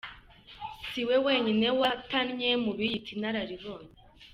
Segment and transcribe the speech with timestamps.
[0.89, 3.93] Si we wenyine watannye mu biyita inararibonye.